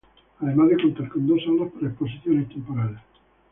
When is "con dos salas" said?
1.09-1.71